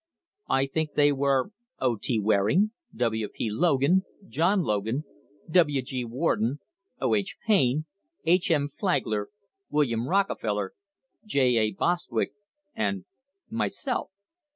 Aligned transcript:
I 0.49 0.65
think 0.65 0.93
they 0.95 1.11
were 1.11 1.51
O. 1.77 1.95
T. 1.95 2.19
Waring, 2.19 2.71
W. 2.95 3.29
P. 3.29 3.51
Logan, 3.51 4.01
John 4.27 4.63
Logan, 4.63 5.03
W. 5.51 5.81
G. 5.83 6.05
Warden, 6.05 6.57
O. 6.99 7.13
H. 7.13 7.37
Payne, 7.45 7.85
H. 8.25 8.49
M. 8.49 8.67
Flagler, 8.67 9.29
William 9.69 10.07
Rockefeller, 10.07 10.73
J 11.23 11.55
A. 11.57 11.73
Bostwick, 11.73 12.33
and 12.73 13.05
myself. 13.51 14.09